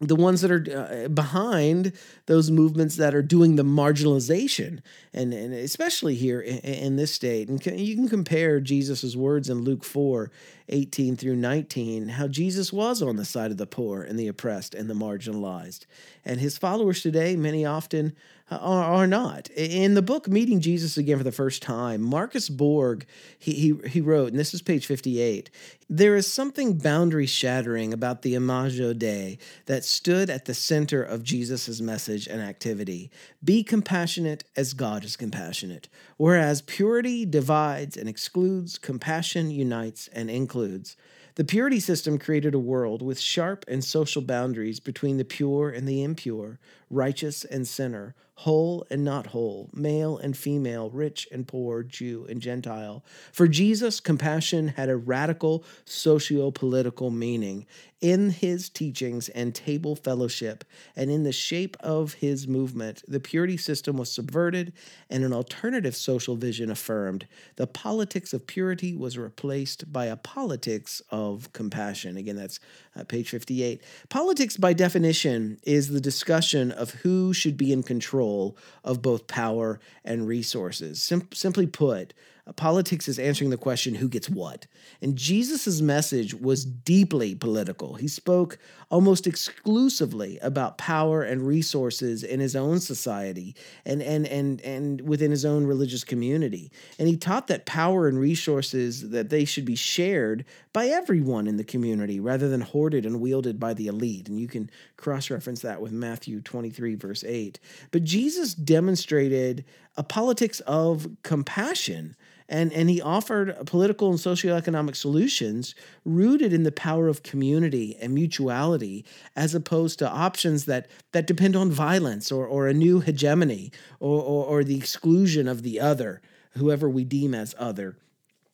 the 0.00 0.16
ones 0.16 0.40
that 0.40 0.50
are 0.50 1.04
uh, 1.04 1.08
behind 1.08 1.92
those 2.30 2.48
movements 2.48 2.94
that 2.94 3.12
are 3.12 3.22
doing 3.22 3.56
the 3.56 3.64
marginalization 3.64 4.78
and, 5.12 5.34
and 5.34 5.52
especially 5.52 6.14
here 6.14 6.40
in, 6.40 6.58
in 6.58 6.94
this 6.94 7.12
state 7.12 7.48
and 7.48 7.66
you 7.66 7.96
can 7.96 8.08
compare 8.08 8.60
jesus' 8.60 9.16
words 9.16 9.50
in 9.50 9.62
luke 9.62 9.82
4 9.82 10.30
18 10.68 11.16
through 11.16 11.34
19 11.34 12.10
how 12.10 12.28
jesus 12.28 12.72
was 12.72 13.02
on 13.02 13.16
the 13.16 13.24
side 13.24 13.50
of 13.50 13.56
the 13.56 13.66
poor 13.66 14.02
and 14.02 14.16
the 14.16 14.28
oppressed 14.28 14.76
and 14.76 14.88
the 14.88 14.94
marginalized 14.94 15.86
and 16.24 16.38
his 16.38 16.56
followers 16.56 17.02
today 17.02 17.34
many 17.34 17.66
often 17.66 18.14
uh, 18.50 18.56
are, 18.56 18.84
are 18.84 19.06
not. 19.06 19.48
In 19.50 19.94
the 19.94 20.02
book 20.02 20.26
Meeting 20.26 20.60
Jesus 20.60 20.96
Again 20.96 21.18
for 21.18 21.24
the 21.24 21.30
First 21.30 21.62
Time, 21.62 22.02
Marcus 22.02 22.48
Borg, 22.48 23.06
he, 23.38 23.52
he, 23.52 23.88
he 23.88 24.00
wrote, 24.00 24.30
and 24.30 24.38
this 24.38 24.52
is 24.52 24.60
page 24.60 24.86
58, 24.86 25.50
there 25.88 26.16
is 26.16 26.32
something 26.32 26.76
boundary 26.76 27.26
shattering 27.26 27.92
about 27.92 28.22
the 28.22 28.34
imitatio 28.34 28.98
dei 28.98 29.38
that 29.66 29.84
stood 29.84 30.28
at 30.28 30.46
the 30.46 30.54
center 30.54 31.00
of 31.00 31.22
Jesus' 31.22 31.80
message 31.80 32.19
and 32.26 32.40
activity. 32.40 33.10
Be 33.42 33.62
compassionate 33.62 34.44
as 34.56 34.72
God 34.72 35.04
is 35.04 35.16
compassionate. 35.16 35.88
Whereas 36.16 36.62
purity 36.62 37.24
divides 37.24 37.96
and 37.96 38.08
excludes, 38.08 38.78
compassion 38.78 39.50
unites 39.50 40.08
and 40.08 40.30
includes. 40.30 40.96
The 41.36 41.44
purity 41.44 41.80
system 41.80 42.18
created 42.18 42.54
a 42.54 42.58
world 42.58 43.02
with 43.02 43.20
sharp 43.20 43.64
and 43.68 43.84
social 43.84 44.22
boundaries 44.22 44.80
between 44.80 45.16
the 45.16 45.24
pure 45.24 45.70
and 45.70 45.86
the 45.86 46.02
impure, 46.02 46.58
righteous 46.90 47.44
and 47.44 47.66
sinner, 47.66 48.14
whole 48.40 48.86
and 48.90 49.04
not 49.04 49.28
whole, 49.28 49.68
male 49.74 50.16
and 50.16 50.34
female, 50.34 50.88
rich 50.88 51.28
and 51.30 51.46
poor, 51.46 51.82
Jew 51.82 52.26
and 52.26 52.40
Gentile. 52.40 53.04
For 53.32 53.46
Jesus, 53.46 54.00
compassion 54.00 54.68
had 54.68 54.88
a 54.88 54.96
radical 54.96 55.62
socio 55.84 56.50
political 56.50 57.10
meaning 57.10 57.66
in 58.00 58.30
his 58.30 58.70
teachings 58.70 59.28
and 59.28 59.54
table 59.54 59.94
fellowship, 59.94 60.64
and 60.96 61.10
in 61.10 61.22
the 61.22 61.32
shape 61.32 61.76
of 61.80 62.14
his 62.14 62.48
movement. 62.48 63.02
The 63.06 63.20
purity 63.20 63.58
system 63.58 63.98
was 63.98 64.10
subverted 64.10 64.72
and 65.10 65.22
an 65.22 65.34
alternative 65.34 65.94
social 65.94 66.34
vision 66.34 66.70
affirmed. 66.70 67.26
The 67.56 67.66
politics 67.66 68.32
of 68.32 68.46
purity 68.46 68.96
was 68.96 69.18
replaced 69.18 69.92
by 69.92 70.06
a 70.06 70.16
politics 70.16 71.02
of 71.10 71.19
compassion. 71.52 72.16
Again, 72.16 72.36
that's 72.36 72.60
uh, 72.96 73.04
page 73.04 73.30
58. 73.30 73.82
Politics, 74.08 74.56
by 74.56 74.72
definition, 74.72 75.58
is 75.62 75.88
the 75.88 76.00
discussion 76.00 76.72
of 76.72 76.90
who 76.90 77.32
should 77.32 77.56
be 77.56 77.72
in 77.72 77.82
control 77.82 78.56
of 78.84 79.02
both 79.02 79.26
power 79.26 79.80
and 80.04 80.26
resources. 80.26 81.02
Sim- 81.02 81.28
simply 81.32 81.66
put, 81.66 82.14
Politics 82.56 83.06
is 83.08 83.18
answering 83.18 83.50
the 83.50 83.56
question 83.56 83.94
who 83.94 84.08
gets 84.08 84.28
what. 84.28 84.66
And 85.00 85.16
Jesus' 85.16 85.80
message 85.80 86.34
was 86.34 86.64
deeply 86.64 87.34
political. 87.34 87.94
He 87.94 88.08
spoke 88.08 88.58
almost 88.90 89.26
exclusively 89.26 90.38
about 90.40 90.78
power 90.78 91.22
and 91.22 91.46
resources 91.46 92.24
in 92.24 92.40
his 92.40 92.56
own 92.56 92.80
society 92.80 93.54
and, 93.84 94.02
and, 94.02 94.26
and, 94.26 94.60
and 94.62 95.00
within 95.02 95.30
his 95.30 95.44
own 95.44 95.64
religious 95.64 96.02
community. 96.02 96.72
And 96.98 97.06
he 97.06 97.16
taught 97.16 97.46
that 97.48 97.66
power 97.66 98.08
and 98.08 98.18
resources 98.18 99.10
that 99.10 99.30
they 99.30 99.44
should 99.44 99.64
be 99.64 99.76
shared 99.76 100.44
by 100.72 100.86
everyone 100.86 101.46
in 101.46 101.56
the 101.56 101.64
community 101.64 102.20
rather 102.20 102.48
than 102.48 102.60
hoarded 102.60 103.04
and 103.04 103.20
wielded 103.20 103.58
by 103.58 103.74
the 103.74 103.88
elite. 103.88 104.28
And 104.28 104.38
you 104.38 104.46
can 104.46 104.70
cross-reference 104.96 105.62
that 105.62 105.80
with 105.80 105.92
Matthew 105.92 106.40
23, 106.40 106.94
verse 106.94 107.24
8. 107.24 107.58
But 107.90 108.04
Jesus 108.04 108.54
demonstrated 108.54 109.64
a 109.96 110.02
politics 110.02 110.60
of 110.60 111.08
compassion 111.22 112.14
and, 112.50 112.72
and 112.72 112.90
he 112.90 113.00
offered 113.00 113.56
political 113.64 114.10
and 114.10 114.18
socioeconomic 114.18 114.96
solutions 114.96 115.76
rooted 116.04 116.52
in 116.52 116.64
the 116.64 116.72
power 116.72 117.06
of 117.06 117.22
community 117.22 117.96
and 118.00 118.12
mutuality, 118.12 119.04
as 119.36 119.54
opposed 119.54 120.00
to 120.00 120.10
options 120.10 120.64
that, 120.64 120.88
that 121.12 121.28
depend 121.28 121.54
on 121.54 121.70
violence 121.70 122.32
or, 122.32 122.44
or 122.46 122.66
a 122.66 122.74
new 122.74 122.98
hegemony 122.98 123.70
or, 124.00 124.20
or, 124.20 124.44
or 124.46 124.64
the 124.64 124.76
exclusion 124.76 125.46
of 125.46 125.62
the 125.62 125.78
other, 125.78 126.20
whoever 126.56 126.90
we 126.90 127.04
deem 127.04 127.34
as 127.34 127.54
other. 127.56 127.96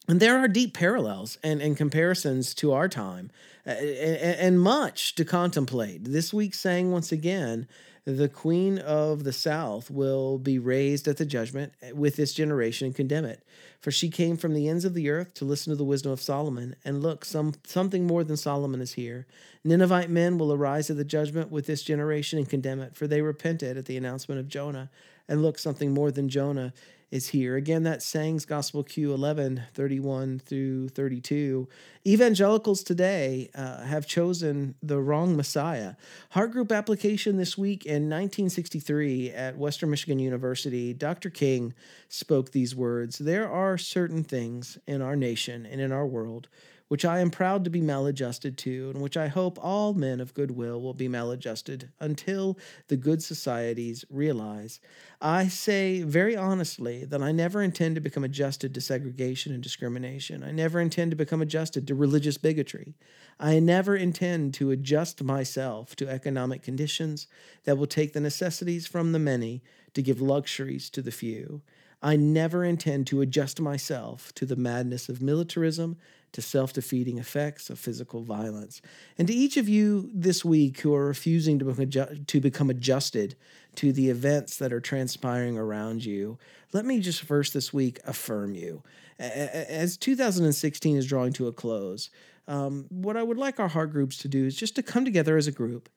And 0.08 0.20
there 0.20 0.38
are 0.38 0.48
deep 0.48 0.74
parallels 0.74 1.38
and, 1.42 1.60
and 1.60 1.76
comparisons 1.76 2.54
to 2.54 2.72
our 2.72 2.88
time, 2.88 3.30
uh, 3.66 3.70
and, 3.70 4.38
and 4.38 4.60
much 4.60 5.14
to 5.16 5.24
contemplate. 5.24 6.04
This 6.04 6.32
week, 6.32 6.54
saying 6.54 6.92
once 6.92 7.10
again 7.10 7.66
the 8.06 8.28
queen 8.28 8.78
of 8.78 9.24
the 9.24 9.32
south 9.32 9.90
will 9.90 10.38
be 10.38 10.60
raised 10.60 11.08
at 11.08 11.16
the 11.16 11.26
judgment 11.26 11.72
eh, 11.82 11.90
with 11.90 12.14
this 12.14 12.32
generation 12.32 12.86
and 12.86 12.94
condemn 12.94 13.24
it. 13.24 13.42
For 13.80 13.90
she 13.90 14.08
came 14.08 14.36
from 14.36 14.54
the 14.54 14.68
ends 14.68 14.84
of 14.84 14.94
the 14.94 15.10
earth 15.10 15.34
to 15.34 15.44
listen 15.44 15.72
to 15.72 15.76
the 15.76 15.84
wisdom 15.84 16.12
of 16.12 16.22
Solomon. 16.22 16.76
And 16.84 17.02
look, 17.02 17.24
some 17.24 17.54
something 17.66 18.06
more 18.06 18.22
than 18.22 18.36
Solomon 18.36 18.80
is 18.80 18.92
here. 18.92 19.26
Ninevite 19.64 20.08
men 20.08 20.38
will 20.38 20.52
arise 20.52 20.88
at 20.88 20.96
the 20.96 21.04
judgment 21.04 21.50
with 21.50 21.66
this 21.66 21.82
generation 21.82 22.38
and 22.38 22.48
condemn 22.48 22.80
it, 22.80 22.94
for 22.94 23.08
they 23.08 23.22
repented 23.22 23.76
at 23.76 23.86
the 23.86 23.96
announcement 23.96 24.38
of 24.38 24.48
Jonah. 24.48 24.88
And 25.28 25.42
look, 25.42 25.58
something 25.58 25.92
more 25.92 26.12
than 26.12 26.28
Jonah 26.28 26.72
is 27.10 27.28
here. 27.28 27.56
Again, 27.56 27.84
that 27.84 28.02
Sayings 28.02 28.44
Gospel 28.44 28.82
Q 28.82 29.14
11, 29.14 29.62
31 29.74 30.40
through 30.40 30.88
32. 30.88 31.68
Evangelicals 32.06 32.82
today 32.82 33.50
uh, 33.54 33.82
have 33.84 34.06
chosen 34.06 34.74
the 34.82 35.00
wrong 35.00 35.36
Messiah. 35.36 35.94
Heart 36.30 36.52
group 36.52 36.72
application 36.72 37.36
this 37.36 37.56
week 37.56 37.86
in 37.86 38.10
1963 38.10 39.30
at 39.30 39.56
Western 39.56 39.90
Michigan 39.90 40.18
University, 40.18 40.92
Dr. 40.92 41.30
King 41.30 41.74
spoke 42.08 42.50
these 42.50 42.74
words 42.74 43.18
There 43.18 43.48
are 43.48 43.78
certain 43.78 44.24
things 44.24 44.78
in 44.86 45.00
our 45.00 45.16
nation 45.16 45.64
and 45.64 45.80
in 45.80 45.92
our 45.92 46.06
world 46.06 46.48
which 46.88 47.04
I 47.04 47.18
am 47.20 47.30
proud 47.30 47.64
to 47.64 47.70
be 47.70 47.80
maladjusted 47.80 48.56
to, 48.58 48.90
and 48.90 49.02
which 49.02 49.16
I 49.16 49.26
hope 49.28 49.58
all 49.60 49.92
men 49.92 50.20
of 50.20 50.34
goodwill 50.34 50.80
will 50.80 50.94
be 50.94 51.08
maladjusted 51.08 51.90
until 51.98 52.58
the 52.88 52.96
good 52.96 53.22
societies 53.22 54.04
realize. 54.08 54.78
I 55.20 55.48
say 55.48 56.02
very 56.02 56.36
honestly 56.36 57.04
that 57.04 57.22
I 57.22 57.32
never 57.32 57.62
intend 57.62 57.96
to 57.96 58.00
become 58.00 58.24
adjusted 58.24 58.74
to 58.74 58.80
segregation 58.80 59.52
and 59.52 59.62
discrimination. 59.62 60.44
I 60.44 60.52
never 60.52 60.80
intend 60.80 61.10
to 61.10 61.16
become 61.16 61.42
adjusted 61.42 61.86
to 61.86 61.94
religious 61.94 62.38
bigotry. 62.38 62.94
I 63.40 63.58
never 63.58 63.96
intend 63.96 64.54
to 64.54 64.70
adjust 64.70 65.22
myself 65.22 65.96
to 65.96 66.08
economic 66.08 66.62
conditions 66.62 67.26
that 67.64 67.76
will 67.76 67.86
take 67.86 68.12
the 68.12 68.20
necessities 68.20 68.86
from 68.86 69.12
the 69.12 69.18
many 69.18 69.62
to 69.94 70.02
give 70.02 70.20
luxuries 70.20 70.88
to 70.90 71.02
the 71.02 71.10
few. 71.10 71.62
I 72.02 72.16
never 72.16 72.64
intend 72.64 73.06
to 73.08 73.20
adjust 73.20 73.60
myself 73.60 74.32
to 74.34 74.46
the 74.46 74.56
madness 74.56 75.08
of 75.08 75.22
militarism 75.22 75.96
to 76.32 76.42
self 76.42 76.72
defeating 76.72 77.18
effects 77.18 77.70
of 77.70 77.78
physical 77.78 78.22
violence. 78.22 78.82
And 79.16 79.26
to 79.28 79.34
each 79.34 79.56
of 79.56 79.68
you 79.68 80.10
this 80.12 80.44
week 80.44 80.80
who 80.80 80.94
are 80.94 81.06
refusing 81.06 81.58
to 81.58 81.64
become, 81.64 82.24
to 82.24 82.40
become 82.40 82.68
adjusted 82.68 83.36
to 83.76 83.92
the 83.92 84.10
events 84.10 84.56
that 84.58 84.72
are 84.72 84.80
transpiring 84.80 85.56
around 85.56 86.04
you, 86.04 86.38
let 86.72 86.84
me 86.84 87.00
just 87.00 87.22
first 87.22 87.54
this 87.54 87.72
week 87.72 88.00
affirm 88.04 88.54
you. 88.54 88.82
As 89.18 89.96
2016 89.96 90.96
is 90.96 91.06
drawing 91.06 91.32
to 91.34 91.46
a 91.46 91.52
close, 91.52 92.10
um, 92.48 92.86
what 92.90 93.16
I 93.16 93.22
would 93.22 93.38
like 93.38 93.58
our 93.58 93.68
heart 93.68 93.90
groups 93.90 94.18
to 94.18 94.28
do 94.28 94.44
is 94.44 94.54
just 94.54 94.76
to 94.76 94.82
come 94.82 95.04
together 95.04 95.36
as 95.36 95.46
a 95.46 95.52
group 95.52 95.88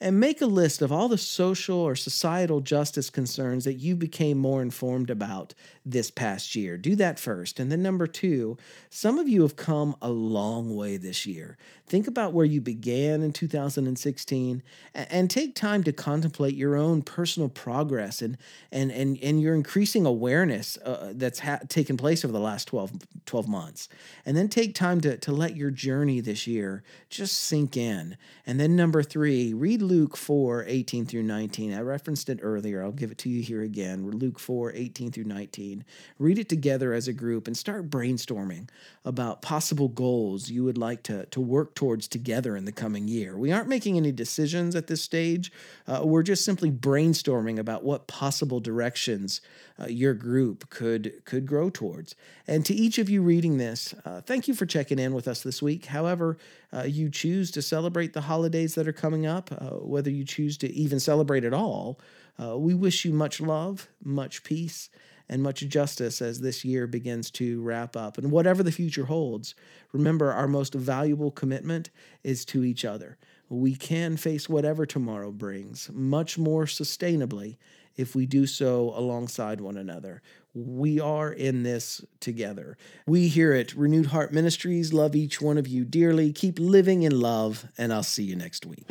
and 0.00 0.20
make 0.20 0.42
a 0.42 0.46
list 0.46 0.82
of 0.82 0.92
all 0.92 1.08
the 1.08 1.16
social 1.16 1.78
or 1.78 1.96
societal 1.96 2.60
justice 2.60 3.08
concerns 3.08 3.64
that 3.64 3.74
you 3.74 3.96
became 3.96 4.36
more 4.36 4.60
informed 4.60 5.08
about 5.08 5.54
this 5.86 6.10
past 6.10 6.54
year. 6.54 6.76
Do 6.76 6.96
that 6.96 7.18
first. 7.18 7.58
And 7.58 7.72
then, 7.72 7.82
number 7.82 8.06
two, 8.06 8.58
some 8.90 9.18
of 9.18 9.28
you 9.28 9.42
have 9.42 9.56
come 9.56 9.96
a 10.02 10.10
long 10.10 10.74
way 10.76 10.96
this 10.96 11.24
year. 11.24 11.56
Think 11.86 12.08
about 12.08 12.32
where 12.32 12.44
you 12.44 12.60
began 12.60 13.22
in 13.22 13.32
2016 13.32 14.62
and, 14.94 15.30
take 15.30 15.54
time 15.54 15.82
to 15.84 15.92
contemplate 15.92 16.54
your 16.54 16.76
own 16.76 17.02
personal 17.02 17.48
progress 17.48 18.22
and, 18.22 18.38
and, 18.72 18.90
and, 18.90 19.18
and 19.22 19.40
your 19.40 19.54
increasing 19.54 20.06
awareness 20.06 20.76
uh, 20.78 21.12
that's 21.14 21.40
ha- 21.40 21.60
taken 21.68 21.96
place 21.96 22.24
over 22.24 22.32
the 22.32 22.40
last 22.40 22.66
12, 22.68 22.92
12 23.26 23.48
months. 23.48 23.88
And 24.24 24.36
then 24.36 24.48
take 24.48 24.74
time 24.74 25.00
to, 25.02 25.16
to 25.18 25.32
let 25.32 25.56
your 25.56 25.70
journey 25.70 26.20
this 26.20 26.46
year 26.46 26.82
just 27.08 27.38
sink 27.38 27.76
in. 27.76 28.16
And 28.46 28.58
then, 28.58 28.74
number 28.74 29.02
three, 29.02 29.52
read 29.52 29.82
Luke 29.86 30.16
4 30.16 30.64
18 30.66 31.06
through 31.06 31.22
19. 31.22 31.72
I 31.72 31.80
referenced 31.80 32.28
it 32.28 32.40
earlier. 32.42 32.82
I'll 32.82 32.92
give 32.92 33.10
it 33.10 33.18
to 33.18 33.28
you 33.28 33.42
here 33.42 33.62
again. 33.62 34.10
Luke 34.10 34.38
4 34.38 34.72
18 34.72 35.12
through 35.12 35.24
19. 35.24 35.84
Read 36.18 36.38
it 36.38 36.48
together 36.48 36.92
as 36.92 37.06
a 37.06 37.12
group 37.12 37.46
and 37.46 37.56
start 37.56 37.88
brainstorming 37.88 38.68
about 39.04 39.42
possible 39.42 39.88
goals 39.88 40.50
you 40.50 40.64
would 40.64 40.76
like 40.76 41.02
to, 41.04 41.26
to 41.26 41.40
work 41.40 41.74
towards 41.74 42.08
together 42.08 42.56
in 42.56 42.64
the 42.64 42.72
coming 42.72 43.06
year. 43.06 43.38
We 43.38 43.52
aren't 43.52 43.68
making 43.68 43.96
any 43.96 44.12
decisions 44.12 44.74
at 44.74 44.88
this 44.88 45.02
stage. 45.02 45.52
Uh, 45.86 46.02
we're 46.04 46.22
just 46.22 46.44
simply 46.44 46.70
brainstorming 46.70 47.58
about 47.58 47.84
what 47.84 48.06
possible 48.06 48.60
directions 48.60 49.40
uh, 49.80 49.86
your 49.86 50.14
group 50.14 50.70
could 50.70 51.24
could 51.24 51.46
grow 51.46 51.70
towards. 51.70 52.14
And 52.46 52.64
to 52.66 52.74
each 52.74 52.98
of 52.98 53.10
you 53.10 53.22
reading 53.22 53.58
this, 53.58 53.94
uh, 54.04 54.20
thank 54.22 54.48
you 54.48 54.54
for 54.54 54.66
checking 54.66 54.98
in 54.98 55.14
with 55.14 55.28
us 55.28 55.42
this 55.42 55.60
week. 55.60 55.86
However, 55.86 56.38
uh, 56.72 56.84
you 56.84 57.10
choose 57.10 57.50
to 57.52 57.62
celebrate 57.62 58.12
the 58.12 58.22
holidays 58.22 58.74
that 58.74 58.88
are 58.88 58.92
coming 58.92 59.26
up, 59.26 59.50
uh, 59.52 59.70
whether 59.76 60.10
you 60.10 60.24
choose 60.24 60.56
to 60.58 60.72
even 60.72 61.00
celebrate 61.00 61.44
at 61.44 61.54
all. 61.54 62.00
Uh, 62.42 62.58
we 62.58 62.74
wish 62.74 63.04
you 63.04 63.12
much 63.12 63.40
love, 63.40 63.88
much 64.02 64.42
peace, 64.42 64.90
and 65.28 65.42
much 65.42 65.60
justice 65.60 66.22
as 66.22 66.40
this 66.40 66.64
year 66.64 66.86
begins 66.86 67.30
to 67.32 67.60
wrap 67.62 67.96
up. 67.96 68.18
And 68.18 68.30
whatever 68.30 68.62
the 68.62 68.72
future 68.72 69.06
holds, 69.06 69.54
remember 69.92 70.32
our 70.32 70.46
most 70.46 70.74
valuable 70.74 71.30
commitment 71.30 71.90
is 72.22 72.44
to 72.46 72.64
each 72.64 72.84
other. 72.84 73.16
We 73.48 73.74
can 73.74 74.16
face 74.16 74.48
whatever 74.48 74.86
tomorrow 74.86 75.30
brings 75.30 75.90
much 75.92 76.36
more 76.36 76.64
sustainably 76.64 77.56
if 77.96 78.14
we 78.14 78.26
do 78.26 78.46
so 78.46 78.92
alongside 78.94 79.60
one 79.60 79.76
another. 79.76 80.22
We 80.58 81.00
are 81.00 81.30
in 81.30 81.64
this 81.64 82.02
together. 82.18 82.78
We 83.06 83.28
here 83.28 83.52
at 83.52 83.74
Renewed 83.74 84.06
Heart 84.06 84.32
Ministries 84.32 84.90
love 84.90 85.14
each 85.14 85.42
one 85.42 85.58
of 85.58 85.68
you 85.68 85.84
dearly. 85.84 86.32
Keep 86.32 86.58
living 86.58 87.02
in 87.02 87.20
love, 87.20 87.66
and 87.76 87.92
I'll 87.92 88.02
see 88.02 88.22
you 88.22 88.36
next 88.36 88.64
week. 88.64 88.86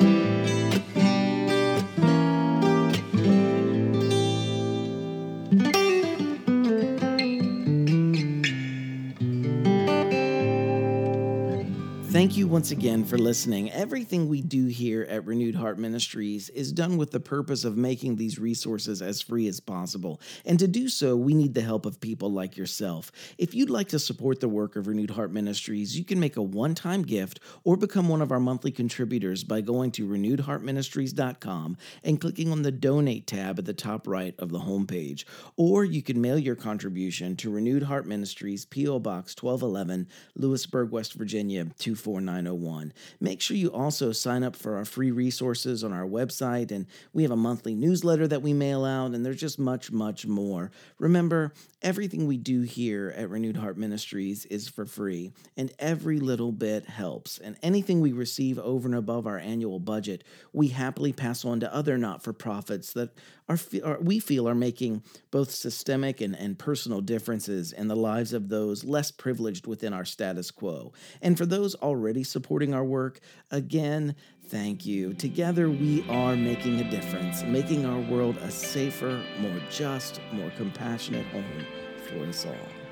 Thank 12.26 12.38
you 12.38 12.48
once 12.48 12.72
again 12.72 13.04
for 13.04 13.16
listening. 13.16 13.70
Everything 13.70 14.28
we 14.28 14.42
do 14.42 14.66
here 14.66 15.06
at 15.08 15.24
Renewed 15.24 15.54
Heart 15.54 15.78
Ministries 15.78 16.48
is 16.48 16.72
done 16.72 16.96
with 16.96 17.12
the 17.12 17.20
purpose 17.20 17.62
of 17.62 17.76
making 17.76 18.16
these 18.16 18.36
resources 18.36 19.00
as 19.00 19.22
free 19.22 19.46
as 19.46 19.60
possible. 19.60 20.20
And 20.44 20.58
to 20.58 20.66
do 20.66 20.88
so, 20.88 21.14
we 21.14 21.34
need 21.34 21.54
the 21.54 21.60
help 21.60 21.86
of 21.86 22.00
people 22.00 22.32
like 22.32 22.56
yourself. 22.56 23.12
If 23.38 23.54
you'd 23.54 23.70
like 23.70 23.86
to 23.90 24.00
support 24.00 24.40
the 24.40 24.48
work 24.48 24.74
of 24.74 24.88
Renewed 24.88 25.10
Heart 25.10 25.30
Ministries, 25.30 25.96
you 25.96 26.04
can 26.04 26.18
make 26.18 26.36
a 26.36 26.42
one 26.42 26.74
time 26.74 27.02
gift 27.02 27.38
or 27.62 27.76
become 27.76 28.08
one 28.08 28.20
of 28.20 28.32
our 28.32 28.40
monthly 28.40 28.72
contributors 28.72 29.44
by 29.44 29.60
going 29.60 29.92
to 29.92 30.08
renewedheartministries.com 30.08 31.76
and 32.02 32.20
clicking 32.20 32.50
on 32.50 32.62
the 32.62 32.72
Donate 32.72 33.28
tab 33.28 33.60
at 33.60 33.66
the 33.66 33.72
top 33.72 34.08
right 34.08 34.34
of 34.40 34.50
the 34.50 34.58
homepage. 34.58 35.24
Or 35.56 35.84
you 35.84 36.02
can 36.02 36.20
mail 36.20 36.40
your 36.40 36.56
contribution 36.56 37.36
to 37.36 37.50
Renewed 37.50 37.84
Heart 37.84 38.08
Ministries, 38.08 38.64
P.O. 38.64 38.98
Box 38.98 39.40
1211, 39.40 40.08
Lewisburg, 40.34 40.90
West 40.90 41.14
Virginia, 41.14 41.66
2 41.78 41.94
4901. 42.16 42.92
Make 43.20 43.40
sure 43.40 43.56
you 43.56 43.68
also 43.68 44.10
sign 44.12 44.42
up 44.42 44.56
for 44.56 44.76
our 44.76 44.84
free 44.84 45.10
resources 45.10 45.84
on 45.84 45.92
our 45.92 46.06
website, 46.06 46.70
and 46.70 46.86
we 47.12 47.22
have 47.22 47.30
a 47.30 47.36
monthly 47.36 47.74
newsletter 47.74 48.26
that 48.28 48.42
we 48.42 48.52
mail 48.52 48.84
out, 48.84 49.12
and 49.12 49.24
there's 49.24 49.40
just 49.40 49.58
much, 49.58 49.92
much 49.92 50.26
more. 50.26 50.70
Remember, 50.98 51.52
everything 51.82 52.26
we 52.26 52.38
do 52.38 52.62
here 52.62 53.12
at 53.16 53.28
Renewed 53.28 53.58
Heart 53.58 53.76
Ministries 53.76 54.46
is 54.46 54.68
for 54.68 54.86
free, 54.86 55.32
and 55.56 55.72
every 55.78 56.18
little 56.18 56.52
bit 56.52 56.86
helps. 56.86 57.38
And 57.38 57.56
anything 57.62 58.00
we 58.00 58.12
receive 58.12 58.58
over 58.58 58.88
and 58.88 58.96
above 58.96 59.26
our 59.26 59.38
annual 59.38 59.78
budget, 59.78 60.24
we 60.52 60.68
happily 60.68 61.12
pass 61.12 61.44
on 61.44 61.60
to 61.60 61.74
other 61.74 61.98
not 61.98 62.22
for 62.22 62.32
profits 62.32 62.92
that 62.94 63.10
are, 63.48 63.58
are, 63.84 63.98
we 64.00 64.18
feel 64.18 64.48
are 64.48 64.54
making 64.54 65.02
both 65.30 65.50
systemic 65.50 66.20
and, 66.20 66.34
and 66.34 66.58
personal 66.58 67.00
differences 67.00 67.72
in 67.72 67.88
the 67.88 67.96
lives 67.96 68.32
of 68.32 68.48
those 68.48 68.84
less 68.84 69.10
privileged 69.10 69.66
within 69.66 69.92
our 69.92 70.04
status 70.04 70.50
quo. 70.50 70.92
And 71.22 71.38
for 71.38 71.46
those 71.46 71.74
already 71.76 72.24
supporting 72.24 72.74
our 72.74 72.84
work, 72.84 73.20
again, 73.50 74.16
thank 74.48 74.84
you. 74.86 75.14
Together, 75.14 75.68
we 75.68 76.04
are 76.08 76.36
making 76.36 76.80
a 76.80 76.90
difference, 76.90 77.42
making 77.44 77.86
our 77.86 78.00
world 78.10 78.36
a 78.38 78.50
safer, 78.50 79.22
more 79.38 79.60
just, 79.70 80.20
more 80.32 80.50
compassionate 80.56 81.26
home 81.26 81.66
for 82.08 82.24
us 82.24 82.46
all. 82.46 82.85